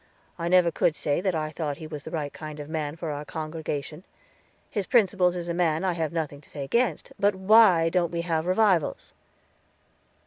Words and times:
I 0.39 0.47
never 0.47 0.71
could 0.71 0.95
say 0.95 1.21
that 1.21 1.35
I 1.35 1.51
thought 1.51 1.77
he 1.77 1.85
was 1.85 2.01
the 2.01 2.09
right 2.09 2.33
kind 2.33 2.59
of 2.59 2.67
man 2.67 2.95
for 2.95 3.11
our 3.11 3.23
congregation; 3.23 4.03
his 4.67 4.87
principals 4.87 5.35
as 5.35 5.47
a 5.47 5.53
man 5.53 5.83
I 5.83 5.93
have 5.93 6.11
nothing 6.11 6.41
to 6.41 6.49
say 6.49 6.63
against; 6.63 7.11
but 7.19 7.35
why 7.35 7.87
don't 7.89 8.09
we 8.11 8.21
have 8.21 8.47
revivals?" 8.47 9.13